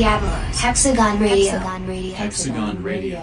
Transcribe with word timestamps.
Don 0.00 0.08
Diablo, 0.08 0.30
Hexagon 0.54 1.20
Radio. 1.20 1.58
Hexagon 2.14 2.82
Radio. 2.82 3.22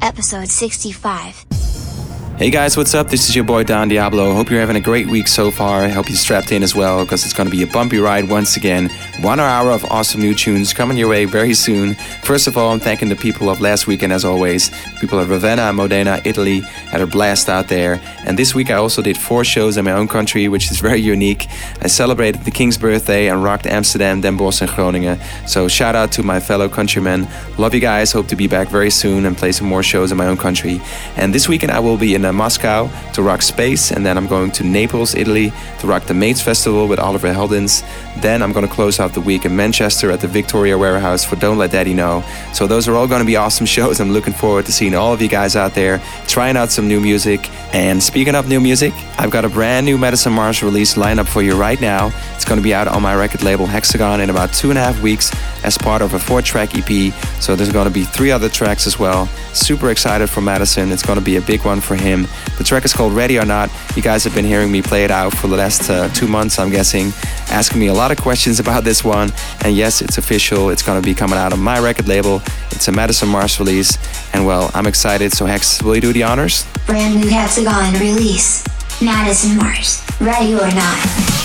Episode 0.00 0.48
65. 0.48 1.53
Hey 2.36 2.50
guys, 2.50 2.76
what's 2.76 2.94
up? 2.94 3.10
This 3.10 3.28
is 3.28 3.36
your 3.36 3.44
boy 3.44 3.62
Don 3.62 3.86
Diablo. 3.86 4.34
Hope 4.34 4.50
you're 4.50 4.58
having 4.58 4.74
a 4.74 4.80
great 4.80 5.06
week 5.06 5.28
so 5.28 5.52
far. 5.52 5.82
I 5.82 5.88
hope 5.88 6.10
you 6.10 6.16
strapped 6.16 6.50
in 6.50 6.64
as 6.64 6.74
well 6.74 7.04
because 7.04 7.22
it's 7.24 7.32
going 7.32 7.48
to 7.48 7.56
be 7.56 7.62
a 7.62 7.66
bumpy 7.68 7.98
ride 7.98 8.28
once 8.28 8.56
again. 8.56 8.90
One 9.20 9.38
hour 9.38 9.70
of 9.70 9.84
awesome 9.84 10.20
new 10.20 10.34
tunes 10.34 10.72
coming 10.72 10.96
your 10.96 11.08
way 11.08 11.26
very 11.26 11.54
soon. 11.54 11.94
First 12.24 12.48
of 12.48 12.56
all, 12.56 12.72
I'm 12.72 12.80
thanking 12.80 13.08
the 13.08 13.14
people 13.14 13.48
of 13.48 13.60
last 13.60 13.86
weekend 13.86 14.12
as 14.12 14.24
always. 14.24 14.72
People 15.00 15.20
of 15.20 15.30
Ravenna 15.30 15.62
and 15.62 15.76
Modena, 15.76 16.20
Italy 16.24 16.58
had 16.90 17.00
a 17.00 17.06
blast 17.06 17.48
out 17.48 17.68
there. 17.68 18.00
And 18.26 18.36
this 18.36 18.52
week 18.52 18.68
I 18.68 18.74
also 18.74 19.00
did 19.00 19.16
four 19.16 19.44
shows 19.44 19.76
in 19.76 19.84
my 19.84 19.92
own 19.92 20.08
country, 20.08 20.48
which 20.48 20.72
is 20.72 20.80
very 20.88 21.00
unique. 21.00 21.46
I 21.82 21.86
celebrated 21.86 22.42
the 22.42 22.50
King's 22.50 22.76
birthday 22.76 23.28
and 23.28 23.44
rocked 23.44 23.66
Amsterdam, 23.68 24.22
Den 24.22 24.36
Bosch, 24.36 24.60
and 24.60 24.70
Groningen. 24.72 25.20
So 25.46 25.68
shout 25.68 25.94
out 25.94 26.10
to 26.12 26.24
my 26.24 26.40
fellow 26.40 26.68
countrymen. 26.68 27.28
Love 27.58 27.74
you 27.74 27.80
guys. 27.80 28.10
Hope 28.10 28.26
to 28.26 28.36
be 28.36 28.48
back 28.48 28.66
very 28.66 28.90
soon 28.90 29.24
and 29.24 29.36
play 29.36 29.52
some 29.52 29.68
more 29.68 29.84
shows 29.84 30.10
in 30.10 30.18
my 30.18 30.26
own 30.26 30.36
country. 30.36 30.80
And 31.16 31.32
this 31.32 31.48
weekend 31.48 31.70
I 31.70 31.78
will 31.78 31.96
be 31.96 32.16
in 32.16 32.24
uh, 32.24 32.32
Moscow 32.34 32.90
to 33.12 33.22
rock 33.22 33.42
Space, 33.42 33.90
and 33.90 34.04
then 34.04 34.16
I'm 34.16 34.26
going 34.26 34.50
to 34.52 34.64
Naples, 34.64 35.14
Italy 35.14 35.52
to 35.80 35.86
rock 35.86 36.04
the 36.04 36.14
Mates 36.14 36.40
Festival 36.40 36.88
with 36.88 36.98
Oliver 36.98 37.32
Heldens. 37.32 37.82
Then 38.20 38.42
I'm 38.42 38.52
going 38.52 38.66
to 38.66 38.72
close 38.72 39.00
out 39.00 39.12
the 39.12 39.20
week 39.20 39.44
in 39.44 39.56
Manchester 39.56 40.10
at 40.10 40.20
the 40.20 40.28
Victoria 40.28 40.76
Warehouse 40.78 41.24
for 41.24 41.36
Don't 41.36 41.58
Let 41.58 41.72
Daddy 41.72 41.94
Know. 41.94 42.24
So 42.52 42.66
those 42.66 42.88
are 42.88 42.94
all 42.94 43.06
going 43.06 43.20
to 43.20 43.26
be 43.26 43.36
awesome 43.36 43.66
shows. 43.76 44.00
I'm 44.00 44.12
looking 44.12 44.32
forward 44.32 44.66
to 44.66 44.72
seeing 44.72 44.94
all 44.94 45.12
of 45.12 45.20
you 45.20 45.28
guys 45.28 45.56
out 45.56 45.74
there, 45.74 46.00
trying 46.26 46.56
out 46.56 46.70
some 46.70 46.88
new 46.88 47.00
music. 47.00 47.50
And 47.74 48.02
speaking 48.02 48.34
of 48.34 48.48
new 48.48 48.60
music, 48.60 48.92
I've 49.18 49.30
got 49.30 49.44
a 49.44 49.48
brand 49.48 49.86
new 49.86 49.98
Madison 49.98 50.32
Mars 50.32 50.62
release 50.62 50.94
lineup 50.94 51.26
for 51.26 51.42
you 51.42 51.54
right 51.56 51.80
now. 51.80 52.12
It's 52.34 52.44
going 52.44 52.58
to 52.58 52.64
be 52.64 52.74
out 52.74 52.88
on 52.88 53.02
my 53.02 53.14
record 53.14 53.42
label 53.42 53.66
Hexagon 53.66 54.20
in 54.20 54.30
about 54.30 54.52
two 54.52 54.70
and 54.70 54.78
a 54.78 54.82
half 54.82 55.00
weeks 55.02 55.32
as 55.64 55.76
part 55.76 56.02
of 56.02 56.14
a 56.14 56.18
four 56.18 56.42
track 56.42 56.70
EP. 56.74 57.12
So 57.40 57.56
there's 57.56 57.72
going 57.72 57.86
to 57.86 57.92
be 57.92 58.04
three 58.04 58.30
other 58.30 58.48
tracks 58.48 58.86
as 58.86 58.98
well. 58.98 59.26
Super 59.52 59.90
excited 59.90 60.28
for 60.28 60.40
Madison. 60.40 60.92
It's 60.92 61.02
going 61.02 61.18
to 61.18 61.24
be 61.24 61.36
a 61.36 61.42
big 61.42 61.64
one 61.64 61.80
for 61.80 61.96
him. 61.96 62.13
The 62.22 62.64
track 62.64 62.84
is 62.84 62.92
called 62.92 63.12
Ready 63.12 63.38
or 63.38 63.44
Not. 63.44 63.70
You 63.96 64.02
guys 64.02 64.24
have 64.24 64.34
been 64.34 64.44
hearing 64.44 64.70
me 64.72 64.80
play 64.82 65.04
it 65.04 65.10
out 65.10 65.34
for 65.34 65.48
the 65.48 65.56
last 65.56 65.90
uh, 65.90 66.08
two 66.10 66.26
months, 66.26 66.58
I'm 66.58 66.70
guessing, 66.70 67.12
asking 67.50 67.80
me 67.80 67.88
a 67.88 67.94
lot 67.94 68.10
of 68.10 68.18
questions 68.18 68.60
about 68.60 68.84
this 68.84 69.04
one. 69.04 69.32
And 69.64 69.76
yes, 69.76 70.00
it's 70.00 70.18
official. 70.18 70.70
It's 70.70 70.82
going 70.82 71.00
to 71.00 71.04
be 71.04 71.14
coming 71.14 71.38
out 71.38 71.52
on 71.52 71.60
my 71.60 71.78
record 71.80 72.08
label. 72.08 72.42
It's 72.70 72.88
a 72.88 72.92
Madison 72.92 73.28
Mars 73.28 73.58
release. 73.58 73.98
And 74.34 74.46
well, 74.46 74.70
I'm 74.74 74.86
excited. 74.86 75.32
So, 75.32 75.46
Hex, 75.46 75.82
will 75.82 75.94
you 75.94 76.00
do 76.00 76.12
the 76.12 76.22
honors? 76.22 76.66
Brand 76.86 77.20
new 77.20 77.28
Hexagon 77.28 77.94
release. 77.94 78.64
Madison 79.02 79.56
Mars. 79.56 80.02
Ready 80.20 80.54
or 80.54 80.70
not. 80.74 81.43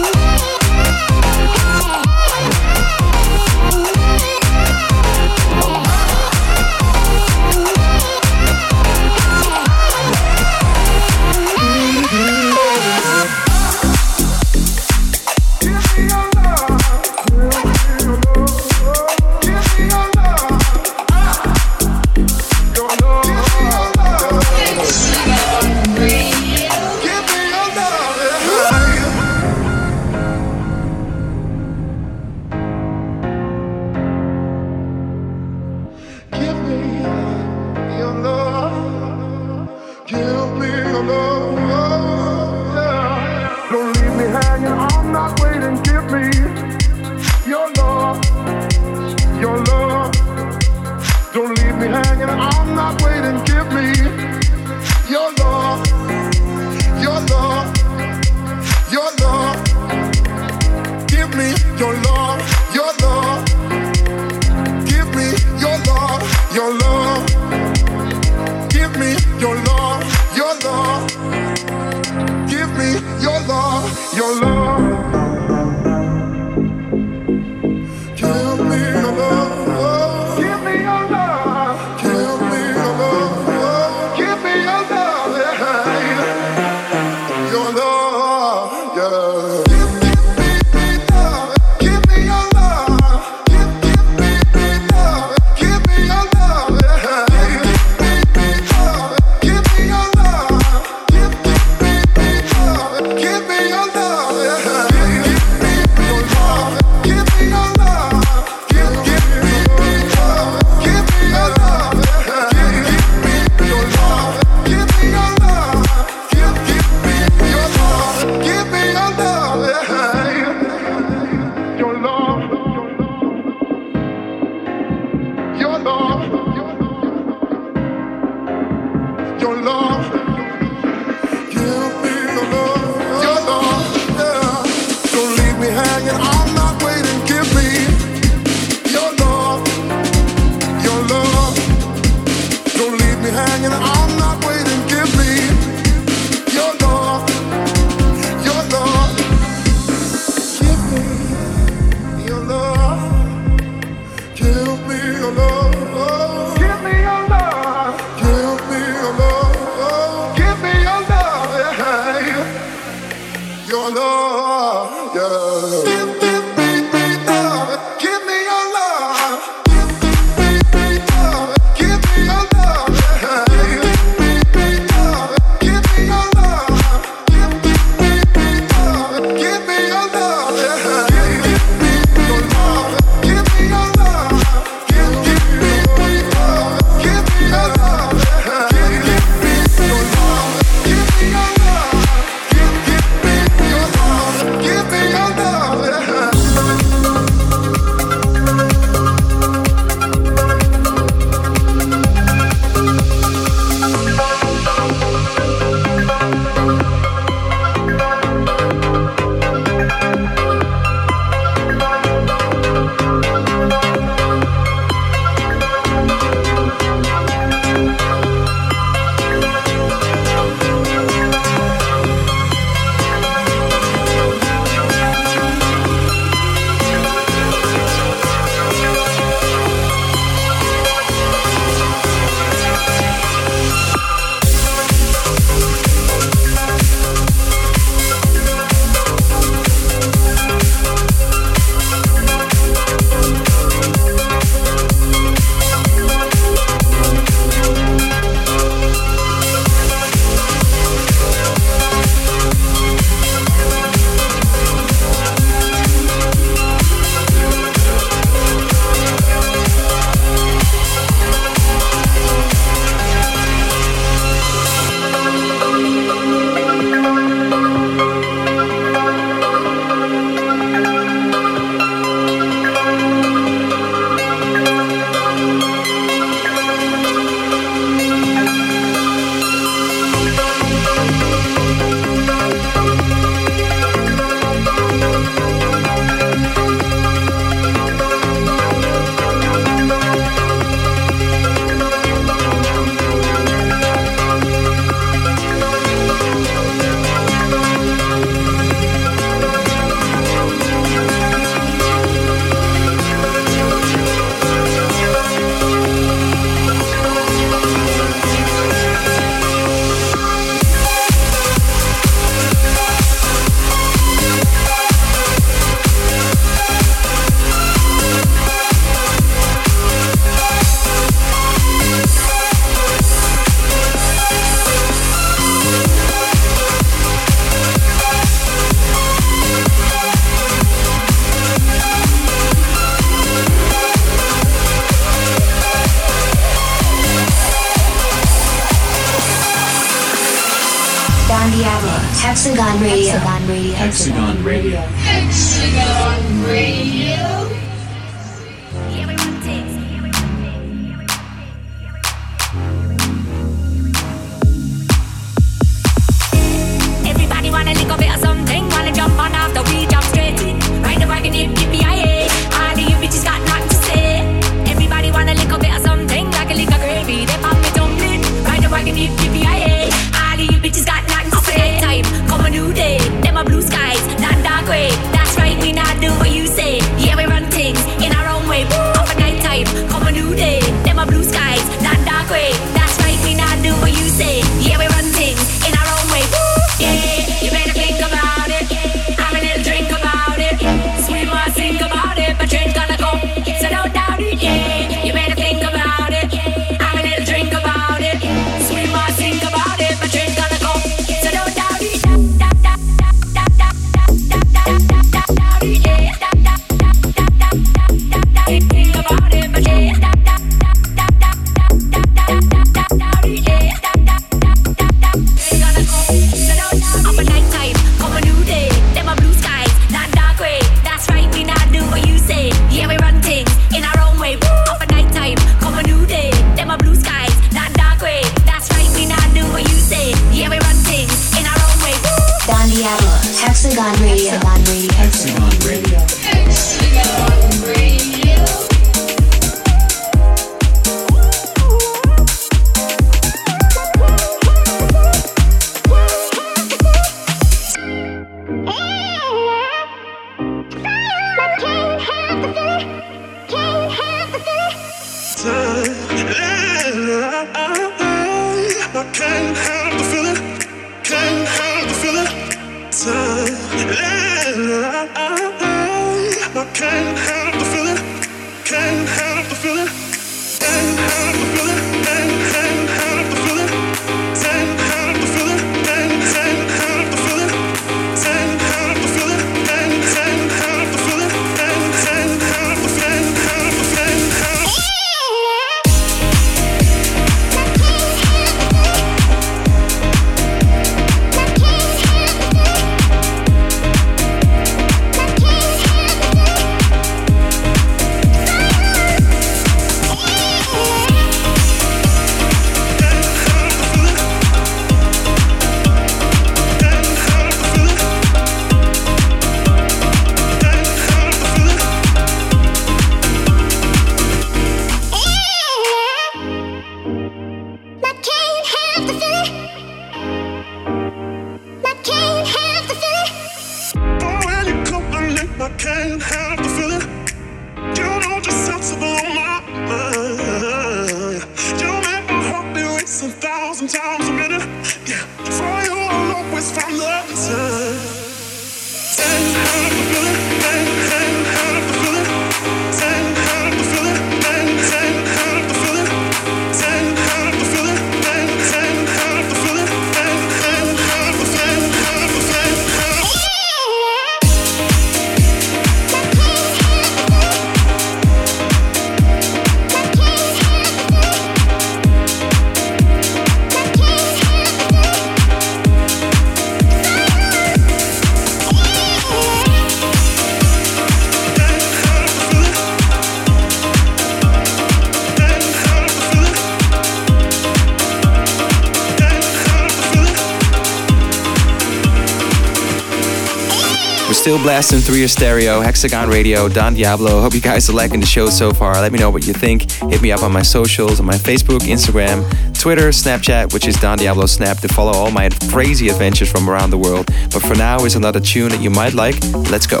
Still 584.58 584.66
blasting 584.66 584.98
through 584.98 585.18
your 585.18 585.28
stereo, 585.28 585.80
Hexagon 585.80 586.28
Radio, 586.28 586.68
Don 586.68 586.92
Diablo. 586.92 587.40
Hope 587.40 587.54
you 587.54 587.60
guys 587.60 587.88
are 587.88 587.92
liking 587.92 588.18
the 588.18 588.26
show 588.26 588.48
so 588.48 588.72
far. 588.72 588.94
Let 588.94 589.12
me 589.12 589.18
know 589.20 589.30
what 589.30 589.46
you 589.46 589.52
think. 589.52 589.88
Hit 590.10 590.20
me 590.20 590.32
up 590.32 590.42
on 590.42 590.52
my 590.52 590.62
socials, 590.62 591.20
on 591.20 591.26
my 591.26 591.36
Facebook, 591.36 591.82
Instagram, 591.82 592.42
Twitter, 592.76 593.10
Snapchat, 593.10 593.72
which 593.72 593.86
is 593.86 593.94
Don 594.00 594.18
Diablo 594.18 594.46
Snap, 594.46 594.78
to 594.78 594.88
follow 594.88 595.12
all 595.12 595.30
my 595.30 595.48
crazy 595.70 596.08
adventures 596.08 596.50
from 596.50 596.68
around 596.68 596.90
the 596.90 596.98
world. 596.98 597.26
But 597.52 597.62
for 597.62 597.76
now, 597.76 598.04
is 598.04 598.16
another 598.16 598.40
tune 598.40 598.70
that 598.70 598.80
you 598.80 598.90
might 598.90 599.14
like. 599.14 599.36
Let's 599.70 599.86
go. 599.86 600.00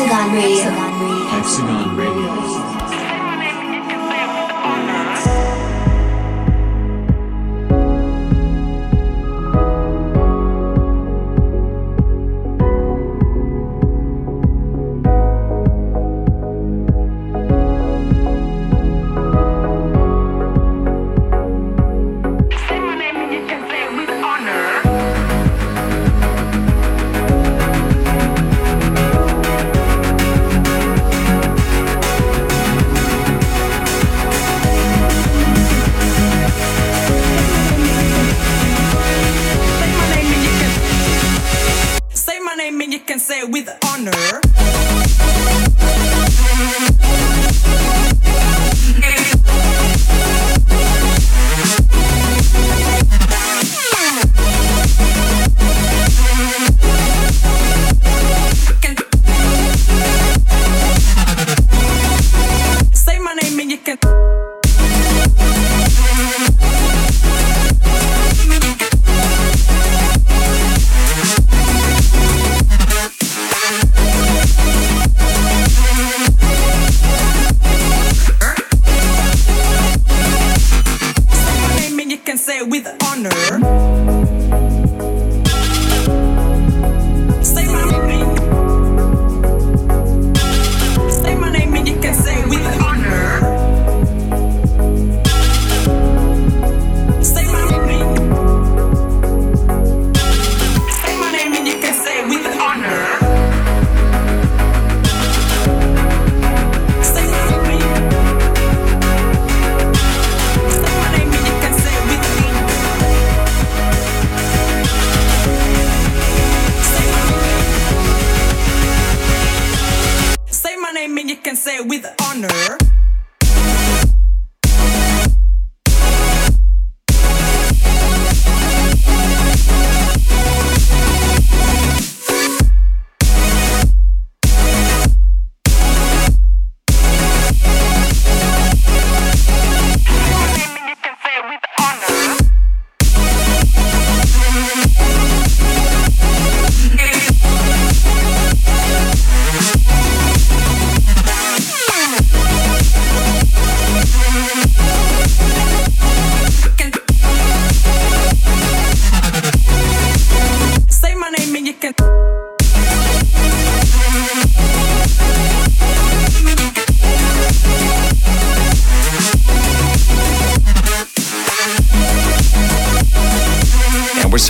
Hexagon 0.00 0.32
Radio. 0.32 0.69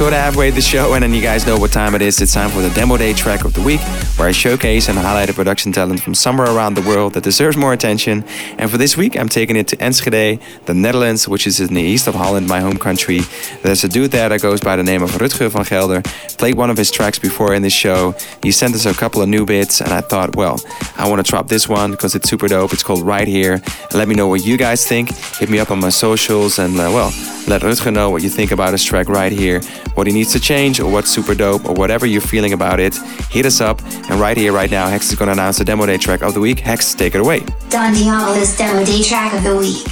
Sort 0.00 0.14
of 0.14 0.18
halfway 0.18 0.50
the 0.50 0.62
show, 0.62 0.94
and 0.94 1.02
then 1.02 1.12
you 1.12 1.20
guys 1.20 1.46
know 1.46 1.58
what 1.58 1.70
time 1.70 1.94
it 1.94 2.00
is. 2.00 2.22
It's 2.22 2.32
time 2.32 2.48
for 2.48 2.62
the 2.62 2.70
demo 2.70 2.96
day 2.96 3.12
track 3.12 3.44
of 3.44 3.52
the 3.52 3.60
week, 3.60 3.80
where 4.16 4.28
I 4.28 4.32
showcase 4.32 4.88
and 4.88 4.96
highlight 4.96 5.28
a 5.28 5.34
production 5.34 5.72
talent 5.72 6.00
from 6.00 6.14
somewhere 6.14 6.46
around 6.46 6.72
the 6.72 6.80
world 6.80 7.12
that 7.12 7.22
deserves 7.22 7.54
more 7.54 7.74
attention. 7.74 8.24
And 8.56 8.70
for 8.70 8.78
this 8.78 8.96
week, 8.96 9.14
I'm 9.14 9.28
taking 9.28 9.56
it 9.56 9.68
to 9.68 9.76
Enschede, 9.76 10.40
the 10.64 10.72
Netherlands, 10.72 11.28
which 11.28 11.46
is 11.46 11.60
in 11.60 11.74
the 11.74 11.82
east 11.82 12.08
of 12.08 12.14
Holland, 12.14 12.46
my 12.46 12.60
home 12.60 12.78
country. 12.78 13.20
There's 13.62 13.84
a 13.84 13.88
dude 13.88 14.10
there 14.10 14.30
that 14.30 14.40
goes 14.40 14.62
by 14.62 14.74
the 14.76 14.82
name 14.82 15.02
of 15.02 15.10
Rutger 15.10 15.50
van 15.50 15.64
Gelder. 15.64 16.00
Played 16.38 16.54
one 16.54 16.70
of 16.70 16.78
his 16.78 16.90
tracks 16.90 17.18
before 17.18 17.52
in 17.52 17.60
this 17.60 17.74
show. 17.74 18.14
He 18.42 18.52
sent 18.52 18.74
us 18.74 18.86
a 18.86 18.94
couple 18.94 19.20
of 19.20 19.28
new 19.28 19.44
bits, 19.44 19.82
and 19.82 19.92
I 19.92 20.00
thought, 20.00 20.34
well, 20.34 20.58
I 20.96 21.10
want 21.10 21.22
to 21.22 21.30
drop 21.30 21.48
this 21.48 21.68
one 21.68 21.90
because 21.90 22.14
it's 22.14 22.26
super 22.26 22.48
dope. 22.48 22.72
It's 22.72 22.82
called 22.82 23.02
Right 23.02 23.28
Here. 23.28 23.60
Let 23.92 24.08
me 24.08 24.14
know 24.14 24.28
what 24.28 24.46
you 24.46 24.56
guys 24.56 24.86
think. 24.86 25.14
Hit 25.36 25.50
me 25.50 25.58
up 25.58 25.70
on 25.70 25.78
my 25.78 25.90
socials, 25.90 26.58
and 26.58 26.72
uh, 26.76 26.88
well, 26.90 27.12
let 27.46 27.62
Rutger 27.62 27.92
know 27.92 28.08
what 28.08 28.22
you 28.22 28.30
think 28.30 28.50
about 28.50 28.72
his 28.72 28.84
track 28.84 29.08
right 29.08 29.32
here, 29.32 29.60
what 29.94 30.07
he 30.07 30.12
needs 30.12 30.33
to 30.33 30.40
change, 30.40 30.81
or 30.81 30.90
what's 30.90 31.11
super 31.11 31.35
dope, 31.35 31.64
or 31.68 31.74
whatever 31.74 32.07
you're 32.07 32.20
feeling 32.20 32.53
about 32.53 32.81
it. 32.81 32.94
Hit 33.31 33.46
us 33.46 33.61
up, 33.61 33.81
and 34.11 34.20
right 34.20 34.37
here, 34.37 34.53
right 34.53 34.70
now, 34.70 34.88
Hex 34.88 35.11
is 35.11 35.18
going 35.18 35.29
to 35.29 35.33
announce 35.33 35.59
the 35.59 35.64
demo 35.64 35.87
day 35.87 35.98
track 35.98 36.22
of 36.22 36.35
the 36.35 36.40
week. 36.40 36.61
Hex, 36.61 36.94
take 36.94 37.14
it 37.14 37.20
away. 37.20 37.40
Don 37.68 37.92
Diablo's 37.94 38.57
Demo 38.57 38.85
Day 38.85 39.03
Track 39.03 39.35
of 39.35 39.42
the 39.44 39.57
Week. 39.57 39.87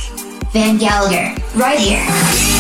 Van 0.53 0.79
Gelder, 0.79 1.35
right 1.55 1.79
here. 1.79 2.58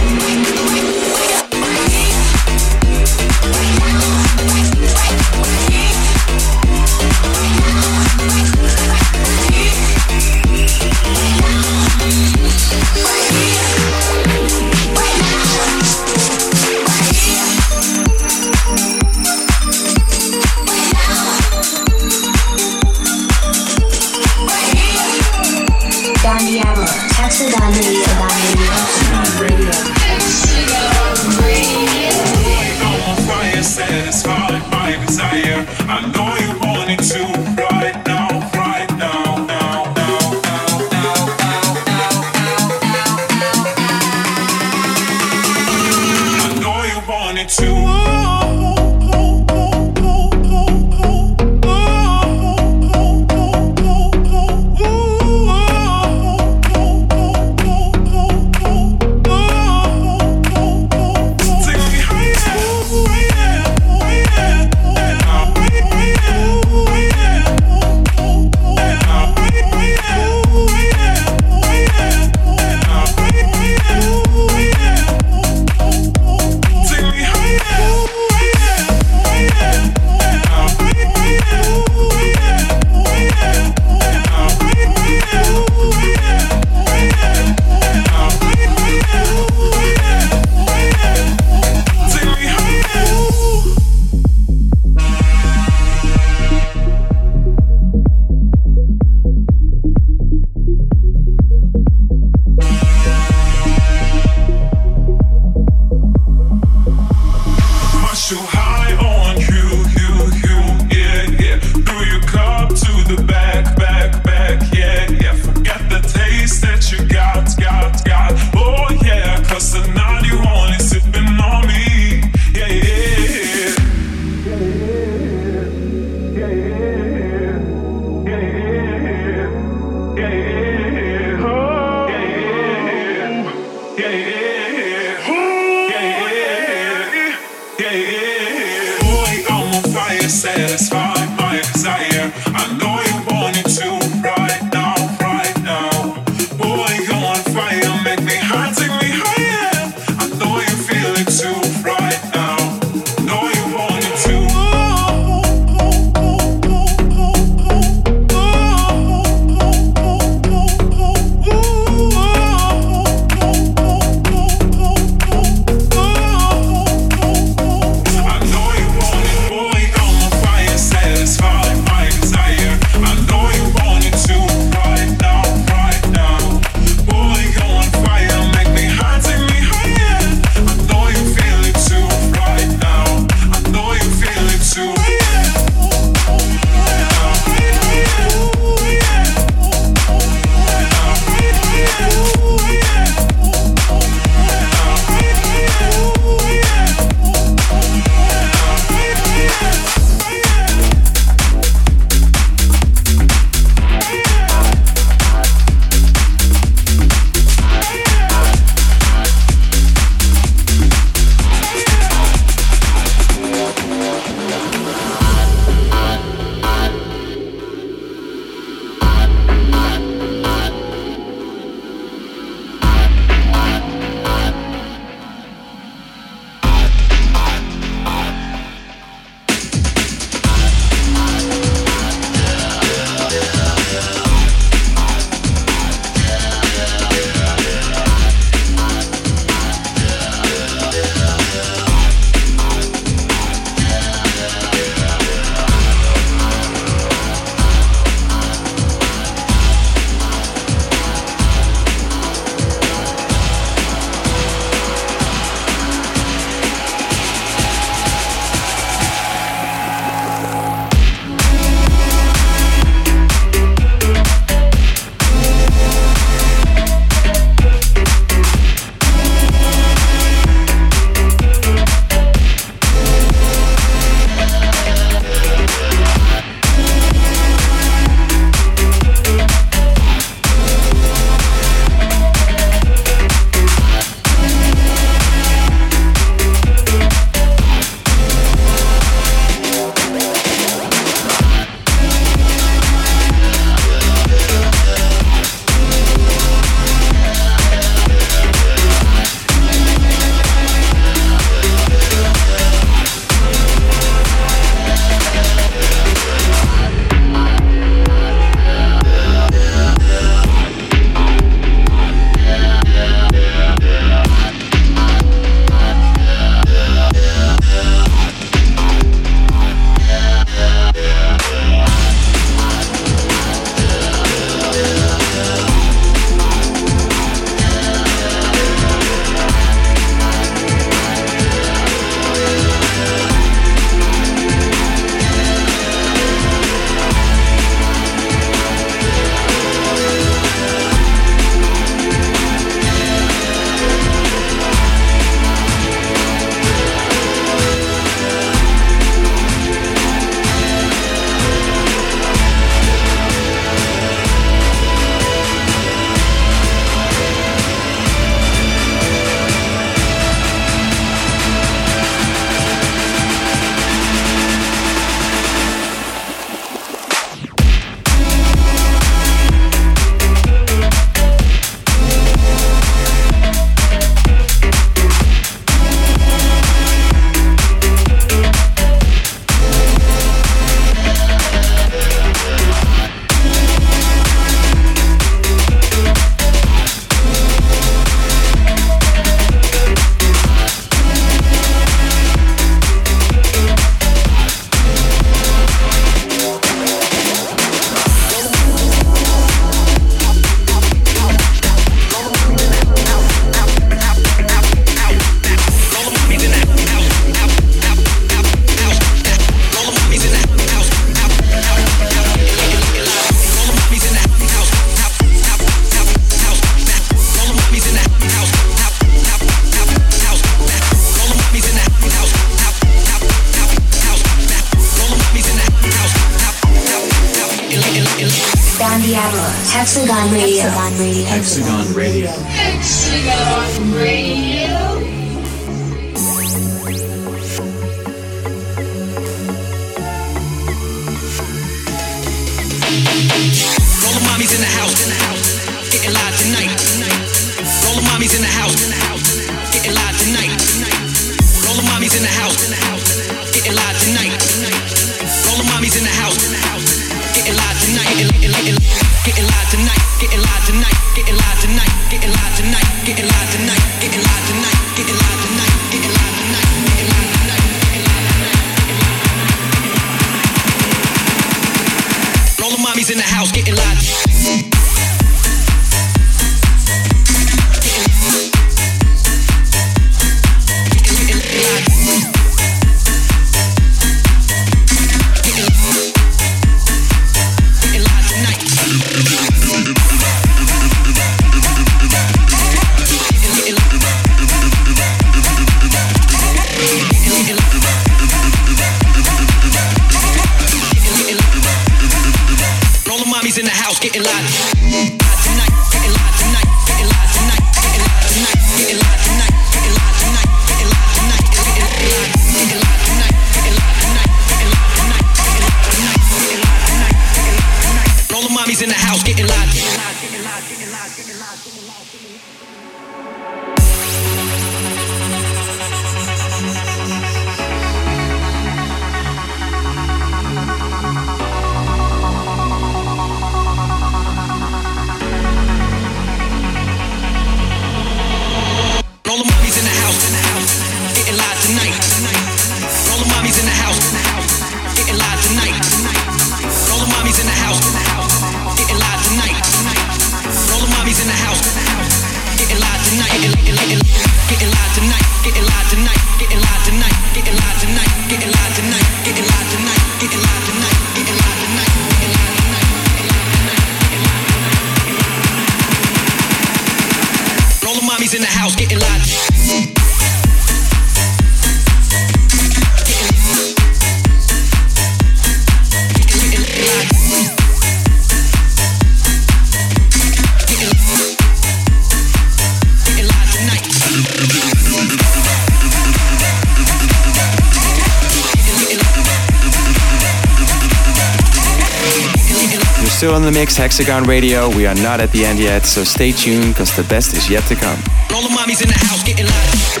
the 593.53 593.59
mix, 593.59 593.75
Hexagon 593.75 594.23
Radio. 594.23 594.69
We 594.75 594.85
are 594.85 594.95
not 594.95 595.19
at 595.19 595.31
the 595.31 595.45
end 595.45 595.59
yet, 595.59 595.85
so 595.85 596.03
stay 596.03 596.31
tuned 596.31 596.73
because 596.73 596.95
the 596.95 597.03
best 597.03 597.33
is 597.35 597.49
yet 597.49 597.63
to 597.65 597.75
come. 597.75 597.99
All 598.33 598.41
the 598.41 598.49
mommies 598.49 598.81
in 598.81 598.87
the 598.87 598.97
house 598.97 599.23
getting 599.23 599.45
loud. 599.45 600.00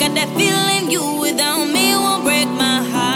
Got 0.00 0.14
that 0.14 0.28
feeling 0.34 0.90
you 0.90 1.20
without 1.20 1.66
me 1.66 1.94
won't 1.94 2.24
break 2.24 2.48
my 2.48 2.82
heart. 2.82 3.09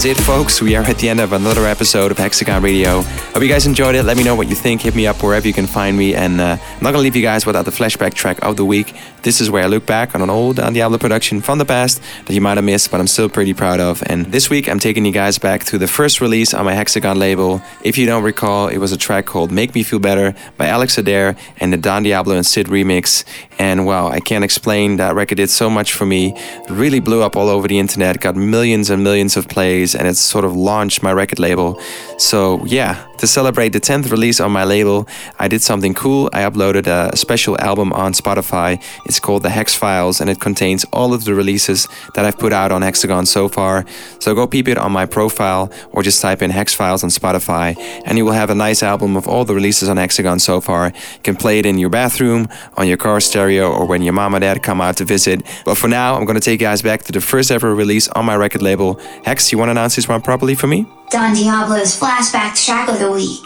Is 0.00 0.06
it, 0.06 0.16
folks. 0.16 0.62
We 0.62 0.76
are 0.76 0.82
at 0.82 0.96
the 0.96 1.10
end 1.10 1.20
of 1.20 1.34
another 1.34 1.66
episode 1.66 2.10
of 2.10 2.16
Hexagon 2.16 2.62
Radio. 2.62 3.02
Hope 3.02 3.42
you 3.42 3.48
guys 3.50 3.66
enjoyed 3.66 3.94
it. 3.94 4.04
Let 4.04 4.16
me 4.16 4.24
know 4.24 4.34
what 4.34 4.48
you 4.48 4.54
think. 4.54 4.80
Hit 4.80 4.94
me 4.94 5.06
up 5.06 5.22
wherever 5.22 5.46
you 5.46 5.52
can 5.52 5.66
find 5.66 5.94
me. 5.94 6.14
And 6.14 6.40
uh, 6.40 6.56
I'm 6.58 6.82
not 6.82 6.92
going 6.92 6.94
to 6.94 6.98
leave 7.00 7.16
you 7.16 7.20
guys 7.20 7.44
without 7.44 7.66
the 7.66 7.70
flashback 7.70 8.14
track 8.14 8.42
of 8.42 8.56
the 8.56 8.64
week. 8.64 8.94
This 9.22 9.42
is 9.42 9.50
where 9.50 9.62
I 9.62 9.66
look 9.66 9.84
back 9.84 10.14
on 10.14 10.22
an 10.22 10.30
old 10.30 10.56
Don 10.56 10.72
Diablo 10.72 10.96
production 10.96 11.42
from 11.42 11.58
the 11.58 11.66
past 11.66 12.00
that 12.24 12.32
you 12.32 12.40
might 12.40 12.56
have 12.56 12.64
missed, 12.64 12.90
but 12.90 12.98
I'm 12.98 13.06
still 13.06 13.28
pretty 13.28 13.52
proud 13.52 13.78
of. 13.78 14.02
And 14.06 14.24
this 14.32 14.48
week, 14.48 14.70
I'm 14.70 14.78
taking 14.78 15.04
you 15.04 15.12
guys 15.12 15.36
back 15.36 15.64
to 15.64 15.76
the 15.76 15.86
first 15.86 16.22
release 16.22 16.54
on 16.54 16.64
my 16.64 16.72
Hexagon 16.72 17.18
label. 17.18 17.60
If 17.84 17.98
you 17.98 18.06
don't 18.06 18.22
recall, 18.22 18.68
it 18.68 18.78
was 18.78 18.92
a 18.92 18.96
track 18.96 19.26
called 19.26 19.52
Make 19.52 19.74
Me 19.74 19.82
Feel 19.82 19.98
Better 19.98 20.34
by 20.56 20.68
Alex 20.68 20.96
Adair 20.96 21.36
and 21.58 21.74
the 21.74 21.76
Don 21.76 22.04
Diablo 22.04 22.36
and 22.36 22.46
CID 22.46 22.68
remix. 22.68 23.22
And 23.58 23.84
wow, 23.84 24.08
I 24.08 24.20
can't 24.20 24.42
explain 24.42 24.96
that 24.96 25.14
record 25.14 25.34
did 25.34 25.50
so 25.50 25.68
much 25.68 25.92
for 25.92 26.06
me. 26.06 26.34
It 26.34 26.70
really 26.70 27.00
blew 27.00 27.20
up 27.20 27.36
all 27.36 27.50
over 27.50 27.68
the 27.68 27.78
internet, 27.78 28.18
got 28.22 28.34
millions 28.34 28.88
and 28.88 29.04
millions 29.04 29.36
of 29.36 29.48
plays, 29.48 29.89
and 29.94 30.06
it's 30.08 30.20
sort 30.20 30.44
of 30.44 30.56
launched 30.56 31.02
my 31.02 31.12
record 31.12 31.38
label. 31.38 31.80
So, 32.18 32.64
yeah, 32.66 33.06
to 33.20 33.26
celebrate 33.26 33.70
the 33.70 33.80
10th 33.80 34.10
release 34.10 34.40
on 34.40 34.50
my 34.50 34.64
label, 34.64 35.06
I 35.38 35.46
did 35.46 35.60
something 35.60 35.92
cool. 35.92 36.30
I 36.32 36.40
uploaded 36.42 36.86
a 36.86 37.14
special 37.16 37.60
album 37.60 37.92
on 37.92 38.14
Spotify. 38.14 38.82
It's 39.04 39.20
called 39.20 39.42
The 39.42 39.50
Hex 39.50 39.74
Files, 39.74 40.22
and 40.22 40.30
it 40.30 40.40
contains 40.40 40.84
all 40.92 41.12
of 41.12 41.24
the 41.24 41.34
releases 41.34 41.86
that 42.14 42.24
I've 42.24 42.38
put 42.38 42.52
out 42.52 42.72
on 42.72 42.80
Hexagon 42.80 43.26
so 43.26 43.46
far. 43.46 43.84
So 44.20 44.34
go 44.34 44.46
peep 44.46 44.68
it 44.68 44.78
on 44.78 44.90
my 44.90 45.04
profile 45.04 45.70
or 45.92 46.02
just 46.02 46.22
type 46.22 46.40
in 46.40 46.50
Hex 46.50 46.72
Files 46.74 47.04
on 47.04 47.10
Spotify, 47.10 47.76
and 48.06 48.16
you 48.16 48.24
will 48.24 48.32
have 48.32 48.48
a 48.48 48.54
nice 48.54 48.82
album 48.82 49.16
of 49.16 49.28
all 49.28 49.44
the 49.44 49.54
releases 49.54 49.90
on 49.90 49.98
Hexagon 49.98 50.38
so 50.38 50.60
far. 50.60 50.86
You 50.86 51.22
can 51.22 51.36
play 51.36 51.58
it 51.58 51.66
in 51.66 51.78
your 51.78 51.90
bathroom, 51.90 52.48
on 52.78 52.88
your 52.88 52.96
car 52.96 53.20
stereo, 53.20 53.70
or 53.70 53.84
when 53.84 54.00
your 54.00 54.14
mom 54.14 54.34
or 54.34 54.40
dad 54.40 54.62
come 54.62 54.80
out 54.80 54.96
to 54.96 55.04
visit. 55.04 55.42
But 55.66 55.76
for 55.76 55.88
now, 55.88 56.16
I'm 56.16 56.24
gonna 56.24 56.40
take 56.40 56.60
you 56.60 56.66
guys 56.66 56.80
back 56.80 57.02
to 57.02 57.12
the 57.12 57.20
first 57.20 57.50
ever 57.50 57.74
release 57.74 58.08
on 58.08 58.24
my 58.24 58.36
record 58.36 58.62
label. 58.62 58.98
Hex, 59.24 59.52
you 59.52 59.58
wanna 59.58 59.74
pronounce 59.80 60.08
one 60.08 60.20
properly 60.20 60.54
for 60.54 60.66
me? 60.66 60.84
Don 61.10 61.34
Diablo's 61.34 61.98
Flashback 61.98 62.54
Track 62.62 62.90
of 62.90 62.98
the 62.98 63.10
Week. 63.10 63.40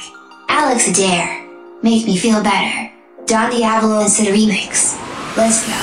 Alex 0.48 0.88
Adair. 0.88 1.46
Make 1.80 2.06
me 2.06 2.16
feel 2.16 2.42
better. 2.42 2.90
Don 3.26 3.50
Diablo 3.50 4.00
and 4.00 4.10
the 4.10 4.32
Remix. 4.32 4.98
Let's 5.36 5.64
go. 5.64 5.74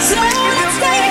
So 0.00 1.07